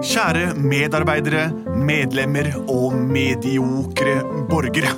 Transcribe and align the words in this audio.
Kjære 0.00 0.54
medarbeidere, 0.56 1.50
medlemmer 1.76 2.48
og 2.70 2.94
mediokre 2.96 4.14
borgere. 4.48 4.94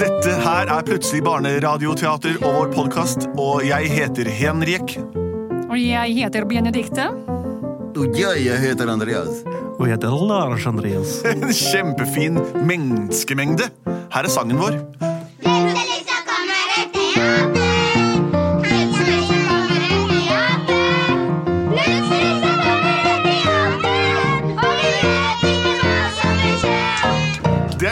Dette 0.00 0.36
her 0.40 0.70
er 0.72 0.86
Plutselig 0.86 1.20
barneradioteater 1.26 2.38
og 2.40 2.56
vår 2.56 2.72
podkast, 2.72 3.28
og 3.36 3.64
jeg 3.68 3.90
heter 3.92 4.30
Henrik. 4.32 4.96
Og 5.68 5.76
jeg 5.76 6.16
heter 6.22 6.48
Benedikte. 6.48 7.10
Og 7.94 8.16
jeg 8.16 8.58
heter 8.64 8.90
Andreas. 8.90 9.44
Og 9.76 9.86
jeg 9.88 9.98
heter 9.98 10.16
Lars 10.30 10.66
Andreas. 10.66 11.18
En 11.30 11.44
kjempefin 11.52 12.40
menneskemengde. 12.64 13.68
Her 13.84 14.24
er 14.24 14.32
sangen 14.32 14.60
vår. 14.62 14.80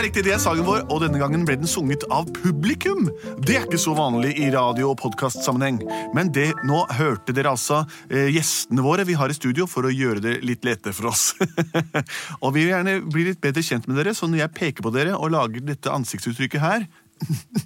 Er 0.03 0.09
riktig, 0.09 0.23
det 0.27 0.33
er 0.35 0.41
sangen 0.43 0.65
vår, 0.67 0.81
og 0.91 1.03
denne 1.05 1.19
gangen 1.21 1.45
ble 1.47 1.55
den 1.61 1.69
sunget 1.71 2.03
av 2.11 2.27
publikum. 2.35 3.07
Det 3.47 3.55
er 3.55 3.67
ikke 3.69 3.79
så 3.79 3.93
vanlig 3.95 4.33
i 4.41 4.49
radio- 4.51 4.89
og 4.91 4.97
podkastsammenheng. 4.99 5.79
Men 6.17 6.33
det, 6.35 6.49
nå 6.67 6.81
hørte 6.99 7.35
dere 7.37 7.53
altså 7.53 7.85
eh, 8.11 8.33
gjestene 8.35 8.83
våre 8.83 9.05
vi 9.07 9.15
har 9.19 9.31
i 9.31 9.37
studio 9.37 9.69
for 9.71 9.87
å 9.87 9.93
gjøre 9.95 10.25
det 10.25 10.33
litt 10.43 10.67
lettere 10.67 10.97
for 10.97 11.13
oss. 11.13 11.37
og 12.43 12.49
vi 12.57 12.65
vil 12.65 12.73
gjerne 12.73 12.97
bli 13.15 13.29
litt 13.29 13.43
bedre 13.45 13.63
kjent 13.63 13.87
med 13.87 14.01
dere, 14.01 14.15
så 14.19 14.27
når 14.27 14.43
jeg 14.43 14.55
peker 14.57 14.87
på 14.87 14.95
dere 14.97 15.15
og 15.15 15.31
lager 15.37 15.63
dette 15.71 15.93
ansiktsuttrykket 15.95 16.65
her, 16.65 16.89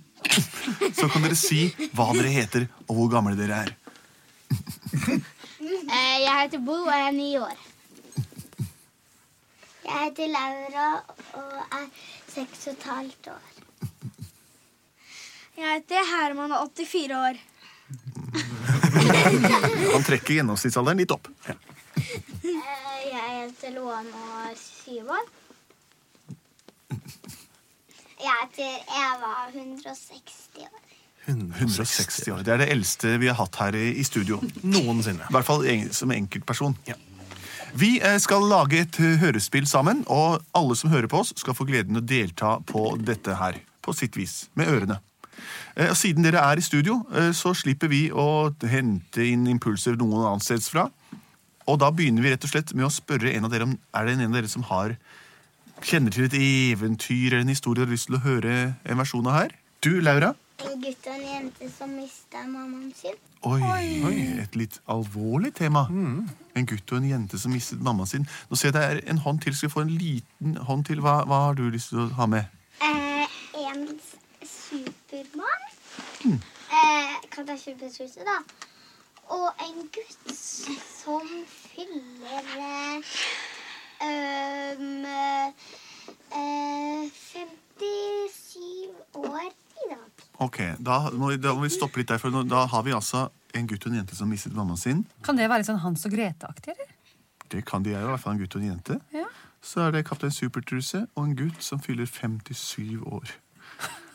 så 0.98 1.08
kan 1.08 1.24
dere 1.24 1.38
si 1.40 1.70
hva 1.96 2.10
dere 2.18 2.34
heter 2.34 2.68
og 2.84 2.98
hvor 2.98 3.14
gamle 3.16 3.38
dere 3.38 3.62
er. 3.64 3.72
Eh, 5.06 6.18
Jeg 6.20 6.36
heter 6.42 6.60
Bo 6.60 6.82
og 6.84 6.92
jeg 6.92 7.08
er 7.08 7.16
ni 7.16 7.32
år. 7.40 7.56
Jeg 9.86 9.98
heter 10.02 10.26
Laura 10.32 10.86
og 11.38 11.52
er 11.78 11.86
seks 12.32 12.66
og 12.66 12.72
et 12.74 12.86
halvt 12.90 13.28
år. 13.32 13.44
Jeg 15.56 15.68
heter 15.78 16.08
Herman 16.10 16.52
og 16.52 16.66
er 16.66 16.88
84 16.90 17.16
år. 17.16 17.38
Han 19.94 20.04
trekker 20.06 20.34
gjennomsnittsalderen 20.40 20.98
litt 21.00 21.14
opp. 21.14 21.30
Ja. 21.46 21.54
Eh, 21.96 23.04
Jeg 23.06 23.28
heter 23.36 23.70
Loan 23.76 24.08
og 24.10 24.32
er 24.50 24.56
syv 24.58 25.12
år. 25.14 25.26
Jeg 28.16 28.34
heter 28.42 28.72
Eva 28.98 29.30
og 29.30 29.54
er 29.54 29.54
160 29.54 30.66
år. 30.66 30.82
160 31.26 32.28
år. 32.34 32.42
Det 32.46 32.52
er 32.54 32.60
det 32.64 32.68
eldste 32.74 33.16
vi 33.22 33.26
har 33.30 33.38
hatt 33.38 33.56
her 33.62 33.76
i 33.78 33.86
i 34.00 34.04
studio. 34.06 34.40
Noensinne. 34.62 35.26
I 35.30 35.34
hvert 35.36 35.46
fall 35.48 35.64
som 35.94 36.12
enkeltperson. 36.14 36.76
Vi 37.74 37.96
eh, 38.00 38.18
skal 38.22 38.46
lage 38.48 38.80
et 38.84 39.00
eh, 39.00 39.18
hørespill 39.20 39.66
sammen, 39.66 40.04
og 40.06 40.42
alle 40.56 40.76
som 40.78 40.92
hører 40.92 41.10
på 41.10 41.22
oss, 41.24 41.34
skal 41.36 41.56
få 41.56 41.66
gleden 41.68 41.98
å 41.98 42.04
delta 42.04 42.58
på 42.66 42.94
dette 43.02 43.36
her. 43.40 43.60
På 43.82 43.94
sitt 43.94 44.16
vis. 44.18 44.46
Med 44.58 44.70
ørene. 44.70 45.00
Eh, 45.76 45.90
Og 45.90 45.96
siden 45.98 46.26
dere 46.26 46.44
er 46.44 46.58
i 46.58 46.64
studio, 46.64 47.02
så 47.36 47.54
slipper 47.54 47.90
vi 47.92 48.06
å 48.10 48.54
hente 48.66 49.26
inn 49.26 49.46
impulser 49.50 49.98
noen 49.98 50.24
annensteds 50.24 50.70
fra. 50.72 50.88
Og 51.66 51.80
da 51.82 51.90
begynner 51.90 52.22
vi 52.22 52.32
rett 52.32 52.46
og 52.46 52.52
slett 52.52 52.72
med 52.74 52.86
å 52.86 52.94
spørre 52.94 53.32
en 53.34 53.46
av 53.48 53.52
dere 53.52 53.66
om 53.66 53.74
er 53.74 54.06
det 54.06 54.16
en 54.16 54.28
av 54.28 54.36
dere 54.38 54.50
som 54.50 54.66
har 54.70 54.94
kjenner 55.84 56.14
til 56.14 56.28
et 56.28 56.36
eventyr 56.38 57.34
eller 57.34 57.44
en 57.44 57.52
historie 57.52 57.82
og 57.82 57.88
har 57.88 57.96
lyst 57.96 58.08
til 58.08 58.16
å 58.16 58.24
høre 58.24 58.56
en 58.86 59.00
versjon 59.00 59.26
av 59.26 59.40
her. 59.40 59.56
Du, 59.84 59.98
Laura? 60.00 60.32
En 60.66 60.82
gutt 60.82 61.06
og 61.06 61.14
en 61.14 61.26
jente 61.26 61.70
som 61.70 61.92
mista 61.94 62.42
mammaen 62.46 62.92
sin. 62.96 63.18
Oi, 63.46 63.60
oi, 64.08 64.16
et 64.42 64.56
litt 64.58 64.80
alvorlig 64.90 65.52
tema. 65.54 65.86
En 66.56 66.66
gutt 66.66 66.92
og 66.92 66.98
en 66.98 67.08
jente 67.08 67.38
som 67.38 67.54
mistet 67.54 67.82
mammaen 67.82 68.10
sin. 68.10 68.26
Nå 68.50 68.58
ser 68.58 68.72
jeg 68.72 68.76
det 68.76 68.84
er 68.84 69.00
en 69.12 69.22
hånd 69.22 69.40
til. 69.44 69.54
Skal 69.54 69.70
vi 69.70 69.72
få 69.76 69.84
en 69.86 69.94
liten 69.94 70.56
hånd 70.68 70.86
til? 70.88 71.00
Hva, 71.04 71.20
hva 71.28 71.42
har 71.48 71.58
du 71.58 71.68
lyst 71.70 71.92
til 71.92 72.02
å 72.02 72.08
ha 72.18 72.26
med? 72.30 72.50
Eh, 72.82 73.36
en 73.62 73.86
Supermann. 74.42 75.66
Mm. 76.24 76.40
Eh, 76.80 77.14
kan 77.30 77.46
ta 77.46 77.56
superhuset, 77.56 78.24
da. 78.26 78.40
Og 79.36 79.62
en 79.66 79.78
gutt 79.94 80.34
som 80.34 81.30
fyller 81.46 82.50
eh, 82.62 83.14
um, 84.06 85.04
eh, 86.34 87.10
57 87.20 88.90
år. 89.14 89.55
Ok, 90.38 90.58
Da 90.82 91.10
må 91.16 91.30
vi, 91.32 91.36
da 91.40 91.54
må 91.56 91.62
vi 91.64 91.70
stoppe 91.72 91.96
litt 92.02 92.08
der, 92.08 92.18
for 92.20 92.30
da 92.44 92.66
har 92.68 92.82
vi 92.84 92.92
altså 92.92 93.30
en 93.56 93.66
gutt 93.66 93.86
og 93.86 93.92
en 93.92 93.98
jente 94.02 94.16
som 94.18 94.28
mistet 94.28 94.52
mammaen 94.52 94.76
sin. 94.76 95.04
Kan 95.24 95.36
det 95.38 95.48
være 95.48 95.64
sånn 95.64 95.78
Hans 95.80 96.04
og 96.04 96.12
Grete-aktig, 96.12 96.74
eller? 96.74 96.90
Det 97.48 97.62
kan 97.64 97.82
de 97.82 97.90
gjøre. 97.94 98.04
i 98.04 98.10
hvert 98.10 98.20
fall 98.20 98.34
en 98.34 98.42
gutt 98.42 98.56
og 98.58 98.62
en 98.62 98.68
jente. 98.74 98.98
Ja. 99.14 99.24
Så 99.62 99.80
er 99.86 99.92
det 99.96 100.04
Kaptein 100.06 100.30
Supertruse 100.34 101.06
og 101.16 101.24
en 101.24 101.36
gutt 101.38 101.62
som 101.64 101.80
fyller 101.80 102.06
57 102.06 103.00
år. 103.06 103.32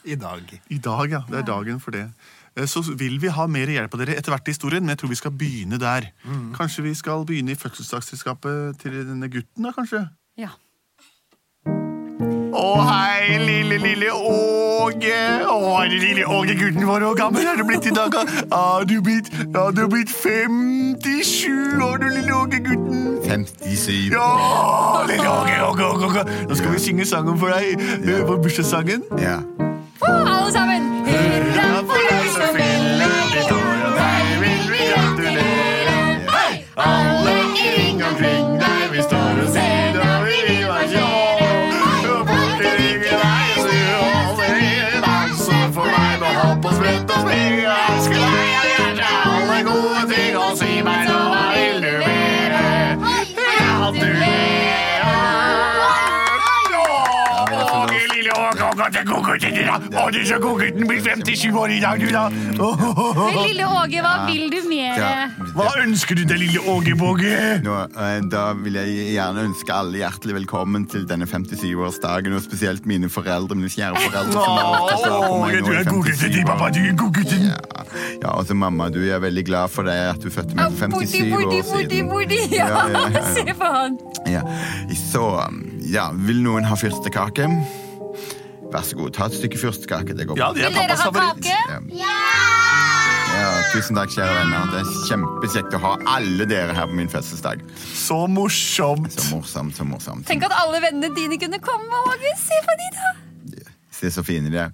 I 0.05 0.15
dag. 0.15 0.61
I 0.69 0.77
dag, 0.81 1.11
ja. 1.11 1.19
Det 1.29 1.39
er 1.41 1.45
dagen 1.47 1.79
for 1.79 1.91
det. 1.91 2.07
Eh, 2.55 2.65
Så 2.65 2.81
vil 2.97 3.17
vi 3.21 3.27
ha 3.29 3.47
mer 3.47 3.67
hjelp 3.69 3.93
av 3.93 3.99
dere 4.01 4.15
etter 4.17 4.31
hvert 4.33 4.47
i 4.47 4.51
historien, 4.51 4.81
men 4.83 4.93
jeg 4.95 5.01
tror 5.01 5.09
vi 5.09 5.15
skal 5.19 5.31
begynne 5.31 5.77
der. 5.79 6.07
Kanskje 6.57 6.83
vi 6.83 6.93
skal 6.97 7.25
begynne 7.25 7.51
i 7.53 7.59
fødselsdagsselskapet 7.59 8.79
til 8.81 8.91
denne 9.05 9.29
gutten, 9.29 9.63
da, 9.63 9.71
kanskje? 9.71 10.09
Ja. 10.37 10.49
Å, 12.61 12.69
hei, 12.85 13.39
lille, 13.41 13.77
lille 13.81 14.11
Åge. 14.13 15.17
Å, 15.49 15.79
lille 15.89 16.27
Åge, 16.29 16.53
gutten 16.59 16.85
vår. 16.85 17.07
Hvor 17.07 17.17
gammel 17.17 17.47
er 17.49 17.57
du 17.57 17.65
blitt 17.65 17.87
i 17.89 17.93
dag? 17.95 18.13
da? 18.13 18.21
Har 18.53 18.85
du 18.85 18.99
blitt, 19.01 19.31
ja, 19.41 19.63
du 19.73 19.81
blitt 19.89 20.13
57 20.13 21.81
år, 21.81 21.97
du 22.03 22.07
lille 22.11 22.37
Åge, 22.37 22.61
gutten. 22.67 23.17
57. 23.25 24.13
Ja, 24.13 24.29
lille 25.09 25.25
Åge, 25.25 25.57
Åge, 25.71 25.89
Åge, 25.89 26.11
Åge. 26.11 26.27
Nå 26.51 26.61
skal 26.61 26.77
vi 26.77 26.85
synge 26.85 27.09
sangen 27.09 27.41
for 27.41 27.49
deg. 27.55 27.81
Ja. 28.05 28.21
På 28.29 28.37
bursdagssangen. 28.45 29.09
Ja. 29.17 29.39
Alle 30.05 30.51
sammen! 30.53 30.90
Er 59.21 59.27
gutten 59.27 59.53
din, 59.53 59.67
da. 59.69 60.01
Å, 60.01 60.07
du 60.13 60.19
så 60.25 60.37
god 60.41 60.61
gutten, 60.63 60.87
blir 60.89 61.01
57 61.05 61.57
år 61.61 61.73
i 61.75 61.79
dag, 61.83 62.01
du, 62.01 62.09
da. 62.09 62.23
Men 62.31 63.37
lille 63.45 63.67
Åge, 63.69 64.01
hva 64.03 64.13
vil 64.27 64.47
du 64.51 64.57
mer? 64.69 65.01
Hva 65.55 65.67
ønsker 65.83 66.17
du 66.17 66.23
deg, 66.25 66.39
lille 66.41 66.63
Åge 66.71 66.95
Båge? 66.97 67.35
Eh, 67.61 68.17
da 68.31 68.43
vil 68.57 68.79
jeg 68.79 69.11
gjerne 69.15 69.45
ønske 69.49 69.75
alle 69.75 70.01
hjertelig 70.01 70.39
velkommen 70.41 70.87
til 70.91 71.05
denne 71.09 71.27
57-årsdagen, 71.29 72.35
og 72.37 72.43
spesielt 72.45 72.87
mine 72.89 73.11
foreldre, 73.13 73.57
mine 73.59 73.71
kjære 73.71 74.01
foreldre. 74.07 74.31
som 74.33 74.57
har 74.57 75.61
du 75.61 75.71
er 75.75 75.83
godgutten 75.89 76.33
din, 76.33 76.45
pappa. 76.47 76.71
Du 76.73 76.81
er 76.81 76.97
god 76.97 77.13
gutten. 77.13 77.45
Ja, 77.51 77.85
ja 78.23 78.33
og 78.33 78.45
så 78.49 78.57
mamma, 78.57 78.89
du 78.89 79.01
er 79.05 79.21
veldig 79.21 79.45
glad 79.45 79.71
for 79.73 79.87
deg 79.87 80.15
at 80.15 80.23
du 80.23 80.31
fødte 80.33 80.57
meg 80.57 80.73
for 80.79 80.97
57 80.97 81.29
Borti, 81.31 81.31
borti, 81.35 81.61
år 81.61 81.85
siden. 81.85 82.09
Bodi, 82.09 82.41
ja, 82.55 82.67
ja, 82.89 83.05
ja. 83.13 83.23
se 83.35 83.45
på 83.53 83.71
han. 83.75 84.01
Ja. 84.29 84.41
Så, 85.11 85.27
ja, 85.91 86.09
vil 86.27 86.43
noen 86.45 86.67
ha 86.67 86.77
fyrstekake? 86.79 87.49
Vær 88.71 88.85
så 88.87 88.95
god, 88.95 89.11
ta 89.13 89.25
et 89.27 89.33
stykke 89.35 89.57
fyrstekake. 89.59 90.15
Det 90.17 90.27
går 90.29 90.37
Ja, 90.39 90.51
det 90.55 90.63
er 90.63 90.69
Vil 90.69 90.77
dere 90.77 90.87
pappas 90.87 91.01
ha 91.01 91.11
favoritt. 91.11 91.43
kake? 91.43 91.97
Ja. 91.97 92.17
Ja, 93.31 93.49
tusen 93.73 93.95
takk, 93.95 94.11
kjære 94.11 94.33
venner. 94.37 94.67
Det 94.71 94.81
er 94.83 94.89
kjempekjekt 95.09 95.73
å 95.77 95.79
ha 95.81 95.91
alle 96.17 96.45
dere 96.45 96.73
her 96.75 96.85
på 96.91 96.95
min 96.99 97.09
fødselsdag. 97.09 97.61
Så 97.95 98.27
morsomt. 98.27 99.11
Så 99.15 99.35
morsomt, 99.35 99.75
så 99.77 99.83
morsomt. 99.87 100.25
Tenk 100.27 100.43
at 100.43 100.53
alle 100.61 100.81
vennene 100.83 101.09
dine 101.15 101.39
kunne 101.39 101.59
komme, 101.63 102.01
Åge. 102.11 102.33
Se 102.37 102.59
på 102.67 102.77
de, 102.81 102.89
da. 102.99 103.11
Se 103.91 104.11
så 104.11 104.23
fine 104.23 104.51
de 104.51 104.57
er. 104.67 104.71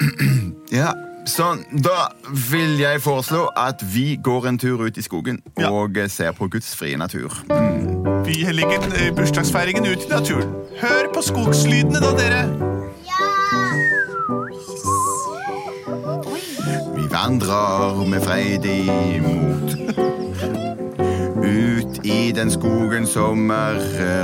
Ja, 0.70 0.92
sånn. 1.26 1.64
Da 1.82 2.12
vil 2.52 2.78
jeg 2.78 3.00
foreslå 3.02 3.48
at 3.58 3.82
vi 3.82 4.14
går 4.22 4.46
en 4.52 4.58
tur 4.62 4.84
ut 4.86 4.98
i 4.98 5.02
skogen 5.02 5.40
Ja. 5.58 5.70
og 5.74 5.98
ser 6.08 6.30
på 6.32 6.46
Guds 6.48 6.76
frie 6.78 6.96
natur. 6.96 7.34
Vi 8.24 8.44
legger 8.54 8.86
eh, 8.94 9.10
bursdagsfeiringen 9.10 9.86
ut 9.90 10.06
i 10.06 10.12
naturen. 10.14 10.54
Hør 10.78 11.10
på 11.12 11.22
skogslydene, 11.26 11.98
da, 12.00 12.12
dere. 12.14 12.69
Vi 17.20 17.24
vandrer 17.26 18.06
med 18.08 18.22
freidig 18.22 19.22
mot. 19.22 19.72
Ut 21.44 22.06
i 22.06 22.32
den 22.32 22.50
skogen 22.50 23.06
som 23.06 23.50
er 23.50 23.76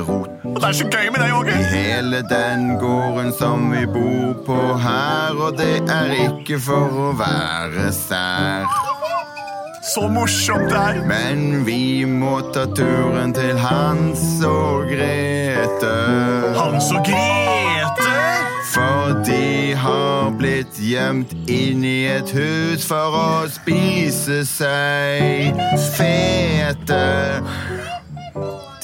rot. 0.09 0.31
Og 0.45 0.57
det 0.61 0.69
er 0.69 0.73
så 0.79 0.87
gøy 0.89 1.11
med 1.13 1.21
deg, 1.21 1.35
Åge. 1.37 1.59
I 1.61 1.67
hele 1.75 2.23
den 2.31 2.79
gården 2.81 3.35
som 3.37 3.69
vi 3.75 3.85
bor 3.87 4.33
på 4.47 4.57
her, 4.81 5.37
og 5.37 5.59
det 5.59 5.83
er 5.93 6.15
ikke 6.25 6.57
for 6.57 6.97
å 7.11 7.13
være 7.21 7.93
sær. 7.93 8.65
så 9.93 10.09
morsomt 10.09 10.71
det 10.73 10.81
er. 10.81 11.05
Men 11.07 11.67
vi 11.69 12.05
må 12.09 12.41
ta 12.55 12.65
turen 12.65 13.37
til 13.37 13.59
Hans 13.61 14.25
og 14.41 14.89
Grete. 14.89 15.97
Hans 16.57 16.93
og 16.97 17.05
Grete. 17.05 17.66
For 18.77 19.23
de 19.25 19.75
har 19.75 20.35
blitt 20.37 20.77
gjemt 20.77 21.31
inn 21.49 21.81
i 21.81 22.05
et 22.13 22.29
hus 22.37 22.83
for 22.85 23.15
å 23.17 23.29
spise 23.49 24.43
seg 24.45 25.57
fete. 25.95 26.99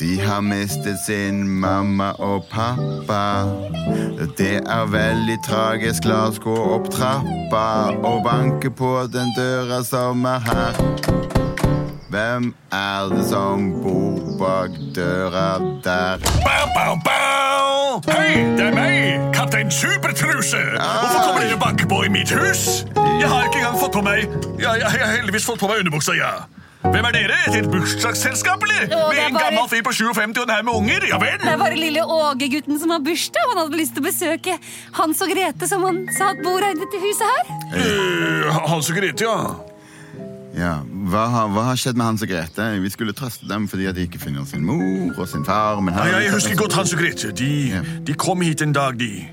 De 0.01 0.15
har 0.25 0.41
mistet 0.47 0.97
sin 1.05 1.45
mamma 1.61 2.15
og 2.25 2.49
pappa. 2.49 3.45
Det 4.41 4.63
er 4.65 4.89
veldig 4.95 5.37
tragisk. 5.45 6.09
La 6.09 6.23
oss 6.31 6.41
gå 6.41 6.57
opp 6.79 6.89
trappa 6.95 7.93
og 8.01 8.25
banke 8.25 8.73
på 8.73 8.95
den 9.13 9.29
døra 9.37 9.83
som 9.85 10.25
er 10.25 10.41
her. 10.49 10.81
Hvem 12.09 12.55
er 12.73 13.13
det 13.13 13.29
som 13.29 13.69
bor 13.85 14.39
bak 14.41 14.81
døra 14.97 15.51
der? 15.85 16.25
Bow, 16.41 16.65
bow, 16.79 16.97
bow. 17.05 17.22
Hei, 17.93 18.41
det 18.57 18.65
er 18.71 18.73
meg, 18.73 19.27
kaptein 19.37 19.69
Supertruse. 19.73 20.57
Hvorfor 20.79 21.19
kommer 21.27 21.43
dere 21.45 21.57
og 21.59 21.61
banker 21.61 21.89
på 21.91 21.99
i 22.07 22.09
mitt 22.13 22.31
hus? 22.33 22.85
Jeg 22.97 23.29
har 23.29 23.45
ikke 23.51 23.59
engang 23.61 23.77
fått 23.83 23.93
på 23.93 24.03
meg 24.07 24.23
Ja, 24.63 24.73
jeg, 24.79 24.87
jeg 24.87 25.03
har 25.05 25.13
heldigvis 25.19 25.45
fått 25.45 25.61
på 25.61 25.69
meg 25.69 25.83
underbuksa, 25.83 26.15
ja. 26.17 26.31
Hvem 26.83 27.05
er 27.07 27.13
dere? 27.15 27.37
Et 27.59 27.69
bursdagsselskap, 27.71 28.65
eller? 28.67 28.87
Jo, 28.89 29.03
det 29.11 29.13
Med 29.13 29.19
er 29.21 29.27
en 29.29 29.37
bare- 29.37 29.51
gammel 29.53 29.69
fyr 29.71 29.83
på 29.87 29.93
57 29.95 30.41
og 30.41 30.49
en 30.49 30.55
haug 30.57 30.65
med 30.71 30.75
unger? 30.81 31.05
Ja 31.13 31.19
vel? 31.21 31.37
Det 31.43 31.53
er 31.53 31.61
bare 31.61 31.77
lille 31.79 32.03
Åge-gutten 32.17 32.81
som 32.81 32.91
har 32.97 33.05
bursdag. 33.05 33.45
Han 33.53 33.61
hadde 33.61 33.79
lyst 33.83 33.95
til 33.95 34.03
å 34.03 34.07
besøke 34.09 34.57
Hans 34.99 35.21
og 35.23 35.29
Grete, 35.37 35.69
som 35.71 35.85
han 35.87 36.01
sa 36.17 36.33
at 36.33 36.41
bor 36.43 36.59
her 36.65 36.73
i 36.75 36.81
dette 36.81 37.03
huset 37.05 37.29
her. 37.29 37.53
Eh, 37.77 38.65
Hans 38.73 38.89
og 38.91 38.97
Grete, 38.99 39.29
ja. 39.29 39.37
Ja, 40.59 40.73
hva 41.11 41.25
har, 41.33 41.49
hva 41.55 41.63
har 41.71 41.77
skjedd 41.81 41.97
med 41.99 42.07
Hans 42.07 42.23
og 42.23 42.29
Grete? 42.31 42.67
Vi 42.83 42.91
skulle 42.93 43.13
trøste 43.17 43.49
dem 43.51 43.69
fordi 43.71 43.89
de 43.97 44.07
ikke 44.07 44.21
finner 44.23 44.45
sin 44.47 44.65
mor 44.67 45.19
og 45.19 45.29
sin 45.29 45.45
far. 45.45 45.81
Ja, 46.07 46.19
jeg 46.23 46.33
husker 46.35 46.57
godt 46.59 46.73
Hans 46.79 46.93
og 46.95 47.01
Grete. 47.03 47.33
De, 47.33 47.51
Ja. 47.75 47.81
de 48.07 48.15
kom 48.15 48.41
hit 48.41 48.63
en 48.63 48.73
dag, 48.73 48.99
de. 49.01 49.27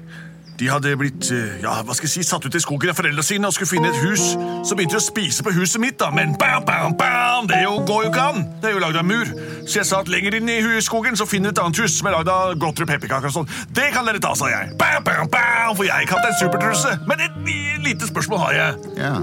De 0.59 0.67
hadde 0.67 0.91
blitt 0.99 1.29
eh, 1.31 1.61
ja, 1.63 1.77
hva 1.87 1.93
skal 1.95 2.09
jeg 2.09 2.11
si, 2.17 2.23
satt 2.27 2.43
ut 2.43 2.55
i 2.55 2.59
skogen 2.59 2.89
av 2.91 2.97
foreldrene 2.97 3.23
sine 3.23 3.47
og 3.47 3.53
skulle 3.55 3.69
finne 3.71 3.87
et 3.93 3.99
hus. 4.03 4.25
Så 4.67 4.75
begynte 4.75 4.97
de 4.97 4.99
å 4.99 5.05
spise 5.05 5.43
på 5.45 5.53
huset 5.55 5.79
mitt, 5.79 5.95
da, 6.01 6.09
men 6.11 6.33
bam, 6.41 6.65
bam, 6.67 6.97
bam, 6.99 7.47
det 7.47 7.61
jo, 7.63 7.77
går 7.87 8.03
jo 8.03 8.09
ikke 8.11 8.25
an. 8.33 8.41
Det 8.59 8.67
er 8.67 8.75
jo 8.75 8.81
lagd 8.83 8.99
av 8.99 9.05
mur. 9.07 9.31
Så 9.63 9.77
jeg 9.79 9.87
sa 9.87 10.01
at 10.03 10.11
lenger 10.11 10.35
inn 10.35 10.49
i 10.51 10.57
skogen 10.83 11.15
så 11.15 11.23
finner 11.31 11.53
et 11.55 11.61
annet 11.63 11.79
hus 11.79 11.95
som 12.01 12.09
er 12.11 12.17
lagd 12.17 12.27
av 12.33 12.57
godteri 12.59 12.89
pepperkaker 12.91 13.31
og 13.31 13.37
sånn. 13.37 13.47
Det 13.71 13.87
kan 13.95 14.03
dere 14.09 14.19
ta, 14.19 14.33
sa 14.35 14.51
jeg. 14.51 14.73
Bam, 14.81 14.99
bam, 15.07 15.31
bam, 15.31 15.77
for 15.79 15.87
jeg 15.87 15.95
er 15.95 16.11
kaptein 16.11 16.35
Supertrusse. 16.41 16.91
Men 17.07 17.23
et 17.23 17.39
li- 17.47 17.79
lite 17.93 18.09
spørsmål 18.11 18.43
har 18.49 18.57
jeg. 18.59 18.89
Ja, 18.99 19.13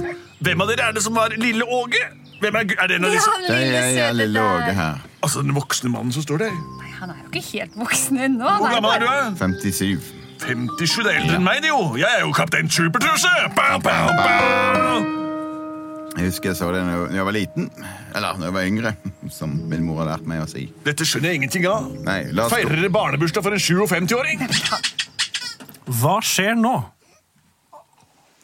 Hvem 0.41 0.61
av 0.61 0.69
dere 0.73 0.89
er 0.89 0.93
det 0.97 1.03
som 1.05 1.15
var 1.17 1.33
lille 1.37 1.65
Åge? 1.65 2.01
Hvem 2.41 2.55
er, 2.61 2.67
er 2.77 2.91
det 2.91 2.97
en 2.99 3.07
av 3.09 3.15
disse? 3.17 3.33
det 3.47 3.55
er 3.57 3.67
jeg, 3.73 3.97
jeg 3.97 4.15
lille 4.19 4.43
Åge 4.45 4.73
her. 4.77 5.01
Altså, 5.25 5.43
den 5.43 5.55
voksne 5.57 5.91
mannen 5.93 6.13
som 6.13 6.23
står 6.25 6.43
der. 6.45 6.57
Nei, 6.83 6.91
Han 7.01 7.11
er 7.15 7.21
jo 7.23 7.31
ikke 7.33 7.45
helt 7.53 7.77
voksen 7.81 8.19
ennå. 8.29 8.51
Hvor 8.61 8.75
gammel 8.75 8.91
er 8.97 9.05
du? 9.05 9.09
er? 9.09 9.31
57. 9.41 10.13
57, 10.43 10.97
det 11.01 11.13
er 11.15 11.21
eldre 11.23 11.39
enn 11.39 11.47
meg, 11.47 11.63
det 11.65 11.71
jo. 11.73 11.79
Jeg 11.97 12.11
er 12.13 12.27
jo 12.27 12.33
kaptein 12.37 12.69
Supertruse. 12.71 13.31
Jeg 16.17 16.31
husker 16.31 16.49
jeg 16.53 16.57
så 16.57 16.69
det 16.73 16.81
da 16.85 17.01
jeg 17.13 17.25
var 17.29 17.35
liten. 17.37 17.71
Eller 18.17 18.37
da 18.41 18.49
jeg 18.49 18.55
var 18.57 18.69
yngre, 18.69 18.93
som 19.39 19.53
min 19.73 19.85
mor 19.89 20.03
har 20.05 20.13
lært 20.15 20.29
meg 20.29 20.45
å 20.45 20.49
si. 20.51 20.67
Dette 20.85 21.09
skjønner 21.09 21.33
jeg 21.33 21.43
ingenting 21.43 21.67
av. 21.73 21.89
Nei, 22.07 22.21
la 22.37 22.47
oss 22.47 22.53
gå. 22.53 22.61
Feirer 22.61 22.81
dere 22.83 22.93
barnebursdag 22.93 23.45
for 23.45 23.57
en 23.57 23.65
57-åring? 23.65 24.45
Hva 26.01 26.19
skjer 26.25 26.57
nå? 26.61 26.77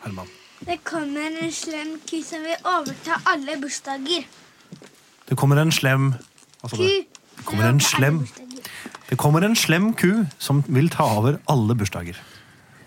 Herman. 0.04 0.28
Det 0.66 0.78
kommer 0.86 1.26
en 1.42 1.52
slem 1.52 1.96
ku 2.08 2.18
som 2.24 2.44
vil 2.46 2.56
overta 2.68 3.18
alle 3.26 3.56
bursdager. 3.62 4.26
Det 5.28 5.36
kommer 5.38 5.56
en 5.62 5.72
slem 5.72 6.12
altså 6.62 6.76
Ku. 6.76 6.82
det, 6.82 7.44
kommer 7.44 7.68
en 7.68 7.80
slem. 7.80 8.20
Det 9.10 9.18
kommer 9.18 9.44
en 9.46 9.56
slem 9.56 9.92
ku 9.94 10.24
som 10.38 10.62
vil 10.68 10.88
ta 10.90 11.02
over 11.18 11.40
alle 11.50 11.74
bursdager. 11.74 12.20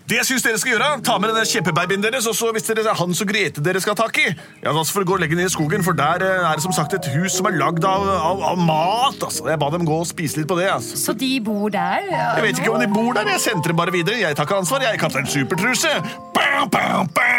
Det 0.06 0.14
jeg 0.20 0.26
synes 0.28 0.42
dere 0.46 0.58
skal 0.62 0.70
gjøre, 0.76 0.88
Ta 1.02 1.16
med 1.18 1.32
denne 1.32 1.42
kjempebabyen 1.50 2.02
deres, 2.04 2.28
og 2.30 2.34
så 2.38 2.52
hvis 2.54 2.62
dere 2.68 2.84
er 2.86 2.94
Hans 2.94 3.20
og 3.24 3.26
Grete 3.26 3.58
dere 3.66 3.80
skal 3.82 3.96
ha 3.96 4.04
tak 4.04 4.20
i, 4.22 4.26
ja, 4.62 4.70
altså 4.70 4.94
får 4.94 5.02
dere 5.02 5.08
gå 5.10 5.14
og 5.16 5.22
legge 5.24 5.34
ned 5.40 5.48
i 5.50 5.54
skogen, 5.56 5.82
for 5.82 5.98
der 5.98 6.22
eh, 6.22 6.44
er 6.46 6.54
det 6.54 6.62
som 6.62 6.72
sagt 6.76 6.94
et 6.94 7.08
hus 7.16 7.34
som 7.34 7.48
er 7.50 7.56
lagd 7.58 7.82
av, 7.84 8.06
av, 8.14 8.44
av 8.52 8.60
mat. 8.62 9.18
altså. 9.26 9.48
Jeg 9.50 9.58
ba 9.58 9.70
dem 9.74 9.82
gå 9.88 9.98
og 10.04 10.06
spise 10.06 10.38
litt 10.38 10.46
på 10.46 10.60
det. 10.60 10.68
altså. 10.76 10.96
Så 11.08 11.12
de 11.18 11.32
bor 11.42 11.68
der? 11.74 12.06
ja, 12.06 12.28
Jeg 12.38 12.46
vet 12.46 12.62
ikke 12.62 12.76
om 12.76 12.80
de 12.80 12.88
bor 12.94 13.18
der, 13.18 13.26
jeg 13.34 13.42
sendte 13.48 13.72
dem 13.74 13.76
bare 13.82 13.92
videre. 13.98 14.20
Jeg 14.22 14.38
tar 14.38 14.46
ikke 14.46 14.62
ansvar, 14.62 14.86
jeg 14.86 14.94
er 14.94 15.02
kaptein 15.02 15.26
Supertruse. 15.26 15.90
Bam, 16.38 16.70
bam, 16.70 17.10
bam. 17.18 17.35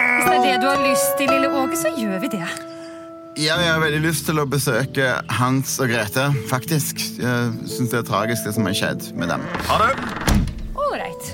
Det 0.57 0.63
du 0.65 0.69
har 0.71 0.79
lyst 0.89 1.17
til, 1.17 1.29
lille 1.29 1.49
Åge, 1.53 1.77
så 1.77 1.89
gjør 1.97 2.19
vi 2.19 2.27
det. 2.33 2.45
Ja, 3.37 3.59
jeg 3.61 3.69
har 3.69 3.79
veldig 3.79 3.99
lyst 4.01 4.25
til 4.25 4.39
å 4.41 4.45
besøke 4.49 5.09
Hans 5.37 5.75
og 5.83 5.91
Grete, 5.91 6.31
faktisk. 6.49 7.03
Jeg 7.21 7.51
syns 7.69 7.91
det 7.91 7.99
er 7.99 8.07
tragisk, 8.07 8.47
det 8.47 8.55
som 8.55 8.65
har 8.65 8.73
skjedd 8.77 9.11
med 9.13 9.29
dem. 9.29 9.43
Ha 9.67 9.77
det. 9.83 9.91
Ålreit. 10.73 11.29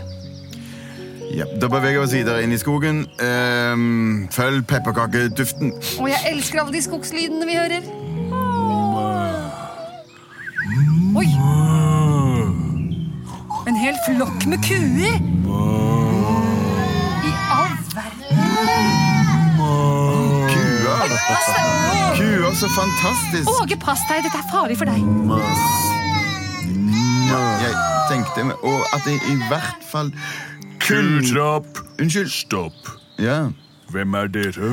Ja, 1.32 1.48
da 1.62 1.70
beveger 1.72 2.02
vi 2.02 2.04
oss 2.04 2.16
videre 2.18 2.44
inn 2.44 2.52
i 2.52 2.60
skogen. 2.60 3.06
Um, 3.24 4.28
følg 4.36 4.66
pepperkakeduften. 4.68 5.72
Og 6.04 6.12
jeg 6.12 6.34
elsker 6.34 6.66
alle 6.66 6.76
de 6.76 6.84
skogslydene 6.84 7.48
vi 7.48 7.56
hører. 7.62 7.88
Oi! 11.24 11.30
En 13.72 13.80
hel 13.80 13.96
flokk 14.10 14.50
med 14.52 14.68
kuer! 14.68 15.73
Så 22.64 22.70
fantastisk! 22.70 23.50
Åge, 23.62 23.76
pass 23.80 24.00
deg! 24.08 24.24
Dette 24.24 24.40
er 24.40 24.48
farlig 24.48 24.78
for 24.80 24.88
deg. 24.88 25.02
Jeg 27.64 27.74
tenkte 28.08 28.46
meg 28.48 28.62
Og 28.68 28.86
at 28.96 29.04
det 29.08 29.18
i 29.28 29.36
hvert 29.50 29.84
fall 29.84 30.12
kun. 30.84 31.20
Unnskyld. 32.00 32.30
Stopp. 32.32 32.92
Ja. 33.20 33.50
Hvem 33.92 34.16
er 34.16 34.32
dere? 34.32 34.70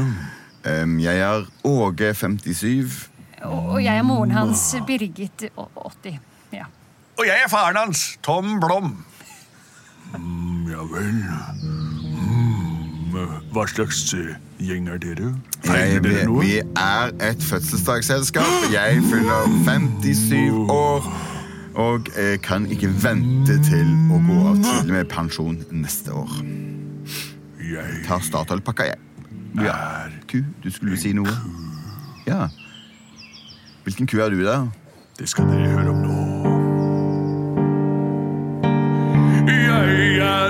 Ehm, 0.66 0.98
jeg 1.02 1.19
er 1.19 1.48
Åge 1.66 2.12
57. 2.14 3.08
Og 3.42 3.81
jeg 3.82 3.96
er 3.96 4.06
moren 4.06 4.34
hans, 4.36 4.62
Birgit, 4.86 5.48
80. 5.56 6.19
Ja. 6.52 6.69
Og 7.19 7.26
jeg 7.26 7.43
er 7.44 7.50
faren 7.50 7.78
hans, 7.81 8.19
Tom 8.22 8.60
Blom. 8.60 8.93
Mm, 10.14 10.70
ja 10.70 10.84
vel. 10.93 11.25
Mm, 11.64 13.26
hva 13.54 13.66
slags 13.70 14.04
eh, 14.14 14.36
gjeng 14.60 14.88
er 14.88 15.00
dere? 15.02 15.32
Feirer 15.64 16.00
vi, 16.00 16.14
dere 16.14 16.26
noe? 16.28 16.44
vi 16.44 16.58
er 16.60 17.12
et 17.30 17.42
fødselsdagsselskap. 17.42 18.70
Jeg 18.72 19.02
fyller 19.10 19.50
57 19.64 20.70
år. 20.70 21.10
Og 21.74 22.06
jeg 22.16 22.40
kan 22.42 22.66
ikke 22.66 22.90
vente 23.02 23.56
til 23.64 23.93
å 24.10 24.19
gå 24.26 24.38
av 24.50 24.58
tidlig 24.64 24.96
med 24.96 25.10
pensjon 25.12 25.60
neste 25.70 26.12
år. 26.12 26.32
Jeg 27.70 28.02
Tar 28.08 28.24
Statoil-pakka, 28.26 28.90
jeg. 28.90 28.98
Ja. 29.62 29.76
Ku, 30.31 30.43
du 30.64 30.70
skulle 30.70 30.98
si 30.98 31.12
noe? 31.17 31.31
Ja. 32.26 32.48
Hvilken 33.86 34.10
ku 34.10 34.19
er 34.20 34.34
du, 34.34 34.43
da? 34.44 34.64
Det 35.19 35.29
skal 35.31 35.48
dere 35.50 35.70
høre 35.76 35.94
om 35.94 36.02
nå. 36.05 36.19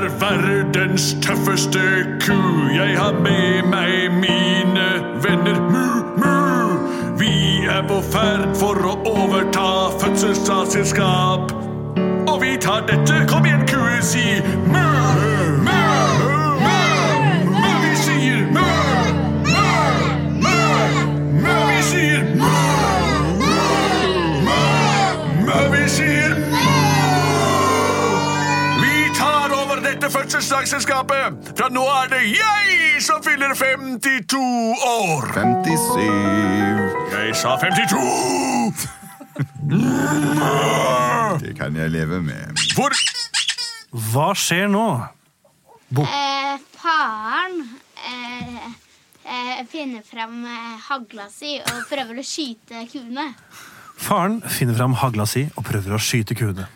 Er 0.01 0.09
verdens 0.21 1.17
tøffeste 1.23 1.81
ku. 2.21 2.39
Jeg 2.75 2.99
har 2.99 3.13
med 3.13 3.63
meg 3.69 4.13
mine 4.13 4.87
venner. 5.25 5.61
Mu, 5.73 5.87
mu. 6.17 7.19
Vi 7.19 7.65
er 7.69 7.83
på 7.89 8.01
ferd 8.13 8.57
for 8.57 8.81
å 8.87 8.95
overta 9.05 9.91
fødselsdagsselskap. 10.01 11.53
Og 12.29 12.41
vi 12.43 12.57
tar 12.61 12.87
dette. 12.89 13.25
Kom 13.29 13.45
igjen, 13.45 13.67
kuer, 13.69 14.01
si 14.01 14.41
mu, 14.67 14.87
mu. 15.67 15.83
Vi 17.85 17.97
sier. 18.05 18.47
Vi 21.69 21.83
sier 21.93 22.25
vi 25.71 25.89
sier 25.89 26.50
fødselsdagsselskapet. 30.13 31.55
Fra 31.59 31.69
nå 31.73 31.85
er 32.03 32.11
det 32.13 32.23
jeg 32.33 33.03
som 33.05 33.23
fyller 33.25 33.55
52 33.55 34.41
år. 34.87 35.31
57. 35.35 37.15
Jeg 37.15 37.37
sa 37.37 37.57
52! 37.61 38.89
Det 41.41 41.55
kan 41.57 41.77
jeg 41.77 41.91
leve 41.91 42.21
med. 42.23 42.59
Hvor 42.77 42.95
Hva 44.13 44.31
skjer 44.39 44.69
nå? 44.71 44.87
Eh, 45.99 46.57
faren 46.79 47.57
eh, 48.07 48.67
eh, 49.27 49.63
finner 49.71 50.05
fram 50.07 50.45
eh, 50.47 50.77
hagla 50.87 51.27
si 51.33 51.57
og 51.59 51.81
prøver 51.91 52.21
å 52.21 52.27
skyte 52.27 52.85
kuene. 52.93 53.33
Faren 54.01 54.39
finner 54.47 54.79
fram 54.79 54.95
hagla 55.01 55.27
si 55.29 55.49
og 55.57 55.67
prøver 55.67 55.97
å 55.97 56.03
skyte 56.03 56.37
kuene. 56.39 56.69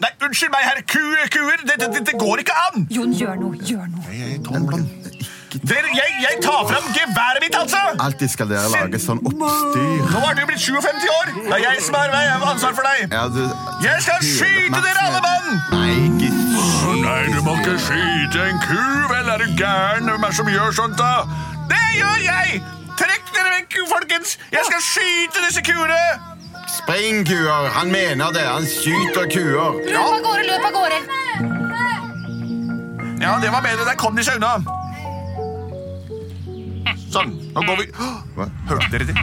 Nei, 0.00 0.10
unnskyld 0.24 0.52
meg, 0.54 0.64
herr 0.64 0.80
kue, 0.88 1.24
kuer. 1.34 1.64
Dette, 1.68 1.90
dette 1.92 2.16
går 2.20 2.40
ikke 2.44 2.56
an! 2.68 2.86
Jon, 2.94 3.12
gjør 3.12 3.36
noe. 3.42 3.58
Gjør 3.68 3.88
noe. 3.92 4.06
Jeg 4.16 4.40
jeg, 4.40 5.20
Dere, 5.50 5.88
jeg, 5.92 6.10
jeg 6.22 6.36
tar 6.44 6.62
fram 6.68 6.84
geværet 6.94 7.40
mitt, 7.42 7.56
altså! 7.58 7.78
Alltid 8.00 8.30
skal 8.30 8.48
dere 8.52 8.68
lage 8.70 9.00
sånn 9.02 9.18
oppstyr. 9.26 10.04
Nå 10.12 10.20
er 10.28 10.38
du 10.38 10.42
blitt 10.46 10.62
57 10.62 11.08
år. 11.16 11.32
Det 11.34 11.56
er 11.56 11.64
jeg 11.64 11.82
som 11.88 11.98
har 11.98 12.14
jeg 12.14 12.36
ansvar 12.52 12.76
for 12.78 12.86
deg. 12.86 13.10
Ja, 13.10 13.24
du, 13.34 13.42
Jeg 13.82 14.04
skal 14.06 14.22
skyte 14.22 14.82
dere 14.86 15.04
alle 15.08 15.22
mann! 15.26 15.60
Nei, 15.74 15.90
ikke 16.06 16.30
skyt. 16.30 17.02
Nei, 17.02 17.20
du 17.34 17.40
må 17.44 17.56
ikke 17.58 17.76
skyte 17.82 18.46
en 18.46 18.62
ku. 18.62 18.80
Vel, 19.10 19.32
er 19.34 19.44
du 19.44 19.56
gæren? 19.58 20.06
Hvem 20.06 20.28
er 20.28 20.32
det 20.32 20.38
som 20.38 20.52
gjør 20.54 20.76
sånt, 20.80 20.98
da? 21.02 21.12
Det 21.72 21.84
gjør 21.98 22.26
jeg! 22.30 22.60
Trekk 23.00 23.34
dere 23.34 23.56
vekk, 23.58 23.80
folkens! 23.90 24.38
Jeg 24.54 24.70
skal 24.70 24.86
skyte 24.86 25.48
disse 25.48 25.66
kuene! 25.66 26.39
Spring, 26.76 27.24
kuer. 27.26 27.68
Han 27.74 27.90
mener 27.92 28.32
det. 28.32 28.44
Han 28.46 28.66
skyter 28.66 29.26
kuer. 29.30 29.80
Løp 29.86 30.04
av 30.04 30.20
gårde, 30.26 30.42
løp 30.46 30.64
av 30.64 30.72
gårde! 30.72 30.98
Ja, 33.20 33.38
det 33.42 33.50
var 33.52 33.62
bedre. 33.62 33.84
Der 33.84 33.96
kom 34.00 34.16
de 34.16 34.24
seg 34.24 34.38
unna. 34.40 34.54
Sånn. 37.10 37.32
Nå 37.56 37.64
går 37.66 37.80
vi 37.80 37.88
Hva? 38.36 38.46
Hørte 38.70 38.90
dere 38.92 39.08
det? 39.08 39.14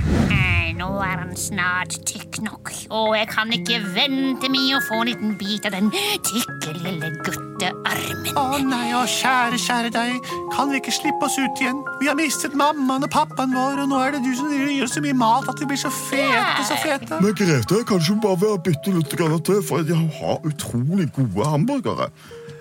Nå 0.77 0.87
er 1.01 1.17
han 1.23 1.31
snart 1.39 1.95
tykk 2.05 2.37
nok, 2.45 2.69
og 2.93 3.15
jeg 3.17 3.27
kan 3.31 3.49
ikke 3.55 3.79
vente 3.95 4.49
med 4.53 4.75
å 4.77 4.81
få 4.85 4.99
en 5.01 5.09
liten 5.09 5.31
bit 5.39 5.65
av 5.65 5.73
den 5.73 5.87
tykke 6.27 6.75
lille 6.83 7.09
guttearmen. 7.25 8.29
Å 8.37 8.59
nei, 8.61 8.91
å 8.93 9.01
kjære, 9.09 9.57
kjære 9.63 9.91
deg. 9.95 10.29
Kan 10.53 10.69
vi 10.69 10.77
ikke 10.77 10.93
slippe 10.93 11.25
oss 11.25 11.39
ut 11.41 11.63
igjen? 11.63 11.81
Vi 12.01 12.11
har 12.11 12.17
mistet 12.19 12.53
mammaen 12.57 13.07
og 13.07 13.11
pappaen 13.13 13.55
vår, 13.57 13.81
og 13.85 13.89
nå 13.89 14.03
er 14.05 14.17
det 14.17 14.23
du 14.27 14.31
som 14.37 14.53
gir 14.53 14.85
så 14.91 15.01
mye 15.01 15.17
mat 15.17 15.49
at 15.49 15.63
vi 15.63 15.69
blir 15.71 15.81
så 15.81 15.89
fete, 15.93 16.67
så 16.69 16.77
fete. 16.83 17.21
Men 17.25 17.33
Grete, 17.41 17.81
kanskje 17.89 18.19
bare 18.21 18.41
vil 18.45 18.59
bytte 18.69 18.93
litt 18.99 19.17
grann 19.17 19.41
til, 19.49 19.63
for 19.65 19.81
de 19.87 19.97
har 20.19 20.45
utrolig 20.45 21.09
gode 21.17 21.49
hamburgere. 21.55 22.11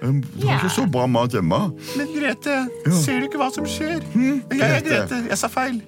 Um, 0.04 0.18
De 0.36 0.44
har 0.44 0.58
ikke 0.60 0.74
så 0.74 0.84
bra 0.92 1.06
mat 1.08 1.32
hjemme. 1.32 1.60
Men 1.96 2.10
Grete, 2.12 2.56
ser 3.00 3.20
du 3.20 3.28
ikke 3.30 3.40
hva 3.40 3.48
som 3.52 3.68
skjer? 3.68 4.00
Jeg 4.16 4.42
er 4.56 4.56
Grete. 4.56 4.90
Grete. 4.90 5.22
Jeg 5.32 5.40
sa 5.40 5.48
feil. 5.52 5.80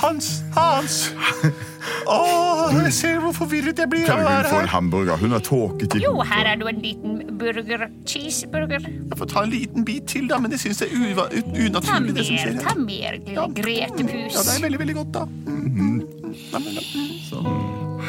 Hans. 0.00 0.32
Hans. 0.56 1.02
Åh, 2.06 2.74
jeg 2.84 2.92
ser 2.92 3.18
hvor 3.22 3.32
forvirret 3.32 3.78
jeg 3.78 3.88
blir 3.90 4.04
Kan 4.06 4.20
av 4.20 4.24
å 4.24 4.28
hun 4.28 4.36
være 4.36 4.48
få 4.50 4.56
en 4.56 4.60
her. 4.60 4.72
hamburger? 4.74 5.16
Hun 5.16 5.30
har 5.36 5.40
tåket 5.46 5.94
i 5.96 6.02
Jo, 6.04 6.12
her 6.20 6.44
er 6.52 6.56
du 6.60 6.66
en 6.68 6.80
liten 6.84 7.38
burger. 7.40 7.86
Cheeseburger. 8.06 8.80
Jeg 8.84 9.16
får 9.18 9.26
ta 9.32 9.42
en 9.46 9.50
liten 9.50 9.84
bit 9.88 10.06
til, 10.06 10.28
da, 10.28 10.38
men 10.38 10.50
jeg 10.52 10.60
syns 10.60 10.78
det 10.82 10.90
er 10.92 10.96
uva- 10.96 11.30
ut- 11.32 11.50
Ta 11.54 11.60
unaturlig, 11.66 12.14
det 12.14 12.26
som 12.26 12.34
mer, 12.34 12.42
skjer 12.44 12.60
ta 12.60 12.68
her. 12.68 12.78
mer, 12.78 13.12
lille 13.26 13.48
Gretepus. 13.60 14.34
Ja, 14.34 14.42
det 14.42 14.52
er 14.56 14.62
veldig, 14.66 14.80
veldig 14.84 14.96
godt, 15.00 15.12
da. 15.12 15.24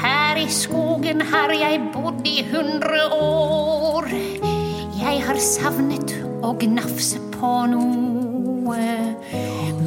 Her 0.02 0.36
i 0.38 0.48
skogen 0.50 1.22
har 1.32 1.50
jeg 1.54 1.80
bodd 1.94 2.22
i 2.28 2.42
hundre 2.52 3.02
år. 3.16 4.08
Jeg 5.02 5.22
har 5.26 5.38
savnet 5.42 6.14
å 6.46 6.54
gnafse 6.62 7.20
på 7.34 7.52
noe. 7.72 8.80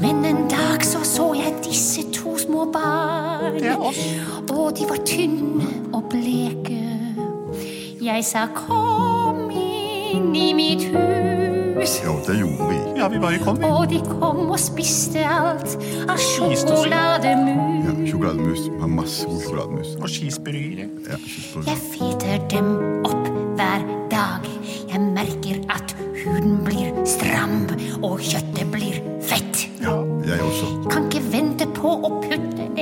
Men 0.02 0.24
en 0.28 0.42
dag 0.50 0.82
så 0.84 1.00
så 1.06 1.30
jeg 1.38 1.54
disse 1.64 2.02
to 2.12 2.36
små 2.38 2.66
barn. 2.74 3.23
Det 3.52 3.64
Ja, 3.64 3.76
oss. 3.78 4.00
Og 4.50 4.76
de 4.76 4.88
var 4.88 5.00
tynne 5.04 5.66
og 5.92 6.08
bleke. 6.10 6.80
Jeg 8.04 8.24
sa 8.24 8.46
kom 8.52 9.50
inn 9.50 10.34
i 10.36 10.52
mitt 10.56 10.84
hus. 10.92 12.00
Jo, 12.04 12.16
det 12.26 12.38
gjorde 12.40 12.68
vi. 12.68 12.78
Ja, 12.98 13.08
vi 13.08 13.20
bare 13.20 13.38
kom, 13.38 13.56
inn. 13.60 13.70
Og 13.70 13.88
de 13.90 14.00
kom 14.08 14.50
og 14.50 14.58
spiste 14.60 15.24
alt 15.28 15.76
av 16.08 16.20
sjokolademus. 16.20 17.86
Ja, 17.86 17.94
sjokolademus. 18.10 18.68
Med 18.80 18.94
masse 18.98 19.28
god 19.28 19.40
sjokolademus. 19.46 19.94
Og 20.00 20.08
cheeseburgere. 20.08 20.88
Ja. 21.08 21.20
Jeg 21.70 21.78
feter 21.94 22.44
dem 22.52 22.70
opp 23.04 23.32
hver 23.58 23.88
dag. 24.12 24.48
Jeg 24.92 25.00
merker 25.00 25.60
at 25.74 25.96
huden 26.24 26.60
blir 26.64 26.92
stram, 27.08 27.64
og 28.02 28.20
kjøttet 28.20 28.70
blir 28.72 29.13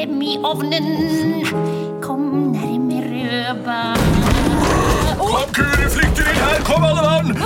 dem 0.06 0.22
i 0.22 0.38
ovnen. 0.42 1.46
Kom 2.02 2.20
nærmere, 2.52 3.54
barn. 3.64 3.98
Kom, 5.18 5.52
kuri 5.54 5.88
flykter 5.90 6.26
inn 6.30 6.40
her! 6.40 6.62
Kom, 6.66 6.84
alle 6.84 7.02
mann! 7.02 7.36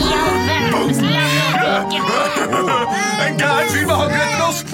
I 0.00 0.12
all 0.16 0.38
verdens 0.48 1.00
land 1.00 1.92
En 3.26 3.38
gæren 3.38 3.68
fyr 3.72 3.86
med 3.86 3.94
hagl 4.00 4.16
etter 4.16 4.42
oss! 4.46 4.64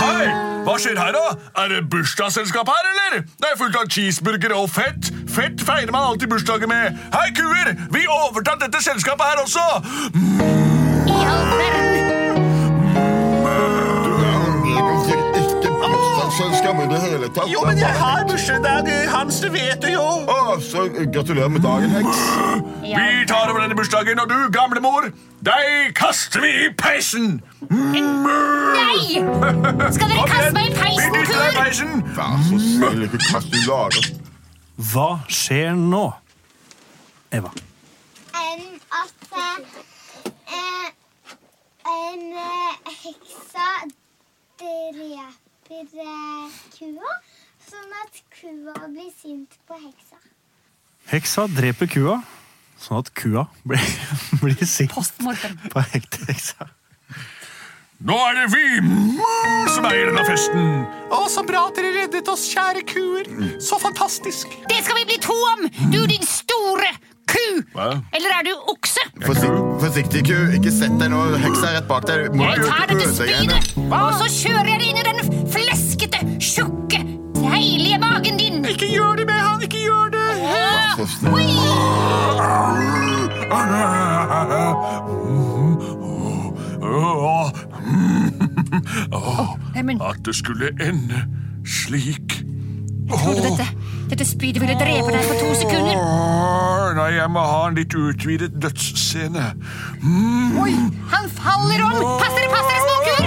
Hei! 0.00 0.26
Hva 0.64 0.78
skjer 0.80 0.98
her, 0.98 1.12
da? 1.12 1.36
Er 1.62 1.72
det 1.74 1.84
bursdagsselskap 1.92 2.72
her, 2.72 2.90
eller? 2.94 3.22
Det 3.28 3.52
er 3.52 3.60
fullt 3.60 3.76
av 3.76 3.88
cheeseburgere 3.92 4.56
og 4.56 4.70
fett. 4.72 5.12
Fett 5.28 5.60
feirer 5.60 5.92
man 5.92 6.08
alltid 6.08 6.32
bursdager 6.32 6.70
med. 6.70 6.96
Hei, 7.14 7.28
kuer! 7.36 7.74
Vi 7.92 8.06
overtar 8.08 8.60
dette 8.64 8.80
selskapet 8.84 9.32
her 9.34 9.44
også! 9.44 9.66
I 11.04 11.18
all 11.20 11.58
verden. 11.58 11.83
Bursdagsselskap 16.34 16.80
i 16.82 16.86
det 16.90 17.00
hele 17.00 17.28
tatt. 17.28 17.48
Jo, 17.50 17.60
men 17.66 17.78
jeg 17.78 17.94
har 17.98 18.24
bursdag, 18.28 18.88
Hans. 19.12 19.40
Du 19.40 19.48
vet 19.52 19.82
det 19.82 19.92
jo. 19.94 20.02
Å, 20.02 20.56
så 20.62 20.86
gratulerer 20.90 21.52
med 21.52 21.62
dagen, 21.62 21.92
heks. 21.94 22.22
Vi 22.82 23.26
tar 23.30 23.50
over 23.52 23.62
denne 23.62 23.76
bursdagen, 23.78 24.18
og 24.18 24.30
du, 24.30 24.36
gamlemor, 24.54 25.10
deg 25.46 25.92
kaster 25.98 26.42
vi 26.44 26.50
i 26.66 26.70
peisen! 26.78 27.38
Nei! 27.70 29.20
Skal 29.94 30.10
dere 30.10 30.26
kaste 30.30 30.50
meg 30.56 30.66
i 30.66 30.74
Vi 30.74 30.80
peisen, 30.80 31.14
dytter 31.14 31.38
deg 31.38 31.46
i 31.46 31.54
kur? 31.54 31.60
peisen! 31.60 32.02
Vær 32.18 32.42
så 32.48 32.60
snill, 32.64 33.06
ikke 33.06 33.22
kast 33.28 33.54
i 33.54 33.62
lager. 33.68 34.10
Hva 34.90 35.08
skjer 35.30 35.78
nå? 35.78 36.04
Eva. 37.34 37.50
En, 38.34 38.66
at 38.94 39.38
en, 39.38 39.64
en 41.94 42.26
eh, 42.42 42.92
heksa 43.04 43.70
dreper 44.58 45.43
eh, 45.70 46.60
kua, 46.76 47.16
sånn 47.64 47.98
at 48.02 48.22
kua 48.36 48.74
blir 48.86 49.10
sint 49.16 49.58
på 49.68 49.78
heksa. 49.80 50.20
Heksa 51.10 51.46
dreper 51.52 51.90
kua, 51.90 52.20
sånn 52.80 53.00
at 53.00 53.12
kua 53.16 53.46
blir, 53.64 53.84
blir 54.42 54.64
sint 54.68 54.94
på 54.94 55.84
heksa. 55.92 56.70
Nå 58.04 58.16
er 58.28 58.34
det 58.36 58.48
vi 58.52 58.64
som 59.72 59.84
som 59.84 59.86
eier 59.88 60.10
denne 60.10 60.24
festen. 60.26 60.84
Å, 61.12 61.24
så 61.30 61.42
bra 61.46 61.66
at 61.68 61.78
dere 61.78 61.92
reddet 61.94 62.28
oss, 62.30 62.44
kjære 62.52 62.82
kuer. 62.88 63.28
Så 63.62 63.78
fantastisk. 63.80 64.52
Det 64.68 64.80
skal 64.84 65.00
vi 65.00 65.06
bli 65.12 65.18
to 65.24 65.36
om! 65.54 65.64
Du, 65.92 66.02
din 66.10 66.24
store 66.28 66.90
ku! 67.34 67.46
Hva? 67.74 67.88
Eller 68.16 68.30
er 68.38 68.46
du 68.46 68.52
okse? 68.72 69.02
Forsikt, 69.24 69.58
forsiktig, 69.82 70.24
ku. 70.28 70.36
Ikke 70.58 70.72
sett 70.74 70.94
deg 71.00 71.12
nå. 71.12 71.20
Heksa 71.42 71.70
er 71.70 71.74
rett 71.80 71.88
bak 71.90 72.06
deg. 72.10 72.30
Må 72.38 72.48
Jeg 72.48 72.64
tar 72.68 72.86
dette 72.92 73.10
spydet, 73.12 73.74
og 73.88 74.10
så 74.20 74.30
kjører 74.38 74.72
jeg 74.74 74.78
det 74.80 74.88
inn 74.92 74.98
i 75.02 75.06
den 75.10 75.20
fleskete, 75.54 76.22
tjukke, 76.42 77.00
deilige 77.40 77.98
magen 78.02 78.40
din. 78.40 78.62
Ikke 78.70 78.88
gjør 78.90 79.20
det 79.20 79.26
med 79.30 79.40
han, 79.42 79.62
ikke 79.68 79.84
gjør 79.84 80.14
det. 80.14 80.24
Men 89.84 90.00
At 90.02 90.16
det 90.24 90.34
skulle 90.34 90.68
ende 90.80 91.24
slik. 91.66 92.44
tror 93.10 93.34
du 93.34 93.42
dette, 93.42 93.66
dette 94.10 94.24
spydet 94.24 94.62
ville 94.62 94.74
drepe 94.80 95.12
deg 95.12 95.28
på 95.28 95.34
to 95.40 95.54
sekunder? 95.60 96.73
Nei, 96.94 97.14
jeg 97.16 97.26
må 97.34 97.42
ha 97.42 97.68
en 97.68 97.74
litt 97.74 97.94
utvidet 97.98 98.52
dødsscene. 98.62 99.44
Oi, 100.62 100.74
han 101.10 101.26
faller 101.34 101.80
om! 101.82 101.96
Pass 102.20 102.34
dere, 102.36 102.48
pass 102.52 102.66
dere, 102.70 102.82
småkur! 102.84 103.24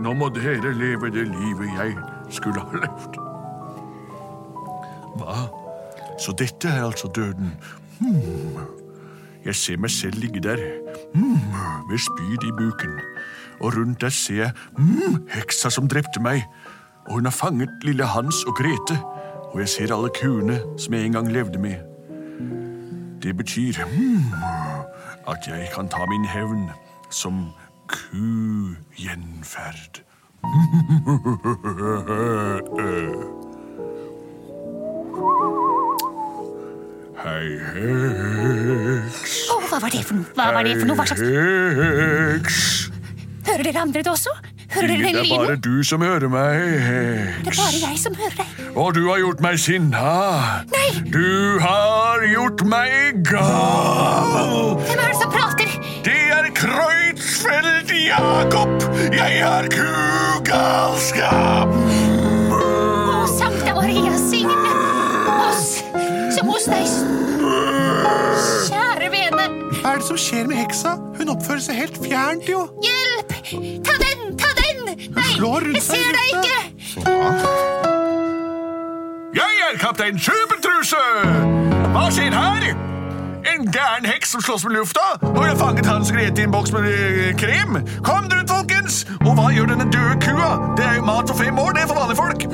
Nå 0.00 0.10
må 0.18 0.26
dere 0.34 0.72
leve 0.74 1.12
det 1.14 1.26
livet 1.30 1.68
jeg 1.76 1.94
skulle 2.34 2.60
ha 2.64 2.72
levd. 2.82 3.12
Hva? 5.20 5.36
Så 6.18 6.34
dette 6.42 6.66
er 6.72 6.82
altså 6.88 7.06
døden. 7.14 7.54
Hmm. 8.00 8.58
Jeg 9.44 9.54
ser 9.56 9.78
meg 9.78 9.90
selv 9.94 10.18
ligge 10.20 10.42
der, 10.42 10.58
hmm, 11.14 11.38
med 11.86 11.98
spyd 12.02 12.42
i 12.48 12.52
buken. 12.58 12.98
Og 13.60 13.76
rundt 13.76 14.00
der 14.02 14.08
ser 14.10 14.34
jeg 14.34 14.52
hmm, 14.76 15.22
heksa 15.30 15.70
som 15.70 15.88
drepte 15.88 16.20
meg. 16.24 16.42
Og 17.10 17.14
hun 17.14 17.24
har 17.24 17.30
fanget 17.30 17.70
lille 17.82 18.06
Hans 18.06 18.34
og 18.46 18.54
Grete. 18.54 18.98
Og 19.52 19.60
jeg 19.60 19.68
ser 19.68 19.94
alle 19.94 20.08
kuene 20.20 20.60
som 20.78 20.94
jeg 20.94 21.04
en 21.04 21.12
gang 21.12 21.32
levde 21.32 21.58
med. 21.58 21.74
Det 23.22 23.36
betyr 23.36 23.72
hmm, 23.84 24.24
at 25.28 25.38
jeg 25.46 25.68
kan 25.74 25.88
ta 25.88 26.06
min 26.06 26.24
hevn 26.24 26.70
som 27.10 27.46
ku-gjenferd. 27.88 30.02
Hei, 37.24 37.58
heks. 37.74 39.50
Oh, 39.50 39.62
hva 39.66 39.78
var 39.82 39.90
det 39.90 40.04
for 40.06 40.14
noe? 40.14 40.24
Hva 40.38 40.52
var 40.54 40.62
det 40.62 40.78
for 40.78 40.86
noe? 40.86 40.96
Hva 40.96 41.06
slags 41.10 41.22
Heks. 41.26 42.58
Hører 43.50 43.62
dere 43.66 43.82
andre 43.82 43.98
det 44.06 44.12
også? 44.14 44.30
Hører 44.70 44.86
dere 44.86 45.02
den 45.02 45.14
Det 45.16 45.22
er 45.32 45.36
bare 45.36 45.56
du 45.66 45.82
som 45.84 46.00
hører 46.04 46.28
meg, 46.30 46.60
Det 47.42 47.50
er 47.50 47.56
bare 47.58 47.78
jeg 47.90 47.98
som 47.98 48.14
hører 48.14 48.36
deg. 48.38 48.46
Og 48.76 48.94
du 48.94 49.00
har 49.08 49.18
gjort 49.18 49.40
meg 49.42 49.58
sinna. 49.58 50.10
Nei. 50.70 50.90
Du 51.10 51.58
har 51.64 52.22
gjort 52.30 52.62
meg 52.70 53.18
gal. 53.26 54.78
Hvem 54.84 55.02
er 55.02 55.08
det 55.10 55.18
som 55.18 55.32
prater? 55.34 55.72
Det 56.06 56.14
er 56.36 56.46
Kreutzfeldt 56.54 57.90
Jakob. 58.06 58.86
Jeg 59.12 59.42
har 59.42 59.66
kugalskap. 59.74 61.74
Å, 62.54 62.62
Sankta 63.34 63.74
Maria, 63.76 64.14
signe 64.22 64.54
oss 65.34 65.80
som 66.36 66.46
hos 66.54 66.70
deg. 66.70 66.86
Kjære 68.70 69.10
vene, 69.16 69.48
Hva 69.80 69.96
er 69.96 70.00
det 70.02 70.06
som 70.12 70.18
skjer 70.20 70.46
med 70.50 70.60
heksa? 70.62 70.94
Hun 71.18 71.34
oppfører 71.34 71.62
seg 71.66 71.82
helt 71.82 71.98
fjernt, 72.04 72.46
jo. 72.48 72.66
hjelp! 72.86 73.34
Ta 73.86 73.98
slår 75.40 75.70
jeg 75.72 75.82
seg 75.82 75.96
i 75.96 76.04
ser 76.04 76.12
deg 76.16 76.26
ikke! 76.36 76.58
Jeg 79.40 79.62
er 79.64 79.78
kaptein 79.80 80.18
Supertruse. 80.20 81.00
Hva 81.94 82.06
skjer 82.12 82.36
her? 82.36 82.66
En 83.50 83.64
gæren 83.72 84.04
heks 84.04 84.34
som 84.34 84.42
slåss 84.44 84.66
med 84.68 84.76
lufta, 84.76 85.06
og 85.24 85.40
jeg 85.40 85.54
har 85.54 85.58
fanget 85.60 85.88
Hans 85.88 86.12
Grete 86.12 86.42
i 86.42 86.44
en 86.44 86.52
boks 86.52 86.74
med 86.76 86.84
krim? 87.40 87.78
krem. 87.78 88.02
Kom 88.04 88.28
dere 88.28 88.44
ut, 88.44 88.52
folkens! 88.52 89.06
Og 89.24 89.32
hva 89.38 89.48
gjør 89.54 89.72
denne 89.72 89.88
døde 89.88 90.18
kua? 90.20 90.50
Det 90.76 90.84
er 90.84 91.00
jo 91.00 91.08
mat 91.08 91.32
for 91.32 91.40
fem 91.40 91.58
år, 91.58 91.72
det 91.76 91.86
er 91.86 91.88
for 91.88 92.02
vanlige 92.02 92.20
folk. 92.20 92.44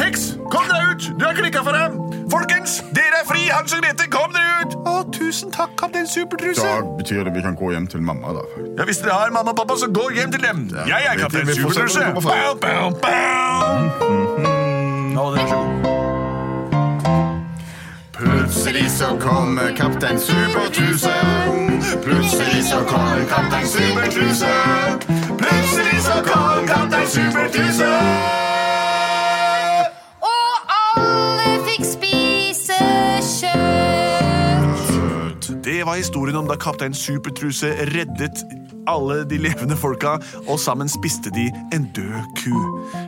Heks, 0.00 0.26
kom 0.50 0.66
deg 0.72 0.90
ut! 0.90 1.10
Du 1.14 1.26
har 1.28 1.38
klikka 1.38 1.62
for 1.62 1.78
dem. 1.78 2.09
Folkens, 2.30 2.78
dere 2.94 3.20
er 3.22 3.26
fri! 3.26 3.40
Hans 3.50 3.72
og 3.74 3.80
Grete, 3.82 4.06
kom 4.12 4.30
dere 4.34 4.62
ut! 4.62 4.76
Å, 4.86 4.94
tusen 5.14 5.50
takk, 5.54 5.72
kaptein 5.80 6.06
Supertruse. 6.08 6.62
Da 6.62 6.80
betyr 6.98 7.24
det 7.26 7.32
vi 7.34 7.42
kan 7.42 7.56
gå 7.58 7.72
hjem 7.74 7.86
til 7.90 8.02
mamma, 8.06 8.32
da. 8.36 8.44
Ja, 8.78 8.86
Hvis 8.88 9.00
dere 9.02 9.16
har 9.18 9.32
mamma 9.34 9.50
og 9.54 9.58
pappa, 9.58 9.76
så 9.80 9.88
gå 9.90 10.10
hjem 10.14 10.30
til 10.34 10.42
dem. 10.44 10.68
Jeg 10.88 11.10
er 11.10 11.18
kaptein 11.20 11.50
Supertruse. 11.54 12.06
Bow, 12.14 12.54
bow, 12.62 12.90
bow. 13.02 13.70
Å, 15.20 15.24
det 15.34 15.42
er 15.42 15.48
så 15.50 15.58
god. 15.64 15.88
Plutselig 18.20 18.90
så 18.92 19.08
kommer 19.20 19.72
kaptein 19.76 20.18
Supertruse. 20.20 21.14
Plutselig 22.04 22.62
så 22.68 22.82
kommer 22.88 23.24
kaptein 23.32 23.66
Supertruse. 23.66 24.52
Plutselig 25.40 25.98
så 26.06 26.20
kommer 26.28 26.66
kaptein 26.68 27.08
Supertruse. 27.16 27.90
Det 35.80 35.86
var 35.86 35.96
historien 35.96 36.36
om 36.36 36.44
da 36.44 36.58
kaptein 36.60 36.92
Supertruse 36.92 37.70
reddet 37.88 38.42
alle 38.90 39.22
de 39.24 39.38
levende 39.40 39.72
folka, 39.80 40.18
og 40.44 40.58
sammen 40.60 40.90
spiste 40.92 41.30
de 41.32 41.46
en 41.72 41.86
død 41.96 42.34
ku. 42.36 42.52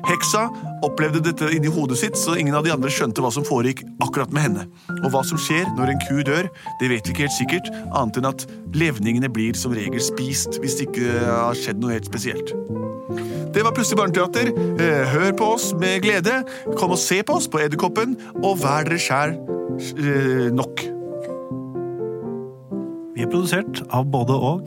Heksa 0.09 0.47
opplevde 0.81 1.21
dette 1.21 1.51
inni 1.53 1.69
hodet 1.69 1.99
sitt, 2.01 2.17
så 2.17 2.33
ingen 2.41 2.57
av 2.57 2.65
de 2.65 2.73
andre 2.73 2.89
skjønte 2.89 3.21
hva 3.21 3.29
som 3.35 3.45
foregikk 3.45 3.83
akkurat 4.01 4.33
med 4.33 4.47
henne. 4.47 4.65
Og 5.03 5.11
hva 5.13 5.21
som 5.21 5.37
skjer 5.37 5.69
når 5.77 5.93
en 5.93 6.01
ku 6.07 6.23
dør, 6.25 6.49
det 6.81 6.89
vet 6.95 7.05
vi 7.05 7.13
ikke 7.13 7.27
helt 7.27 7.37
sikkert, 7.37 7.69
annet 7.91 8.23
enn 8.23 8.31
at 8.31 8.47
levningene 8.73 9.29
blir 9.37 9.53
som 9.61 9.77
regel 9.77 10.01
spist 10.01 10.57
hvis 10.65 10.79
det 10.81 10.89
ikke 10.89 11.27
har 11.29 11.61
skjedd 11.61 11.85
noe 11.85 11.93
helt 11.99 12.09
spesielt. 12.09 12.55
Det 13.53 13.67
var 13.67 13.77
Plutselig 13.77 14.01
barneteater. 14.01 14.49
Eh, 14.81 15.13
Hør 15.13 15.37
på 15.37 15.53
oss 15.59 15.75
med 15.77 16.01
glede. 16.07 16.41
Kom 16.81 16.97
og 16.97 17.05
se 17.05 17.21
på 17.21 17.37
oss 17.37 17.53
på 17.53 17.61
Edderkoppen, 17.67 18.17
og 18.41 18.65
vær 18.65 18.89
dere 18.89 19.05
sjæl 19.11 19.37
eh, 19.37 20.49
nok. 20.57 20.89
Er 23.23 23.29
produsert 23.31 23.85
av 23.95 24.09
både 24.11 24.35
og 24.35 24.67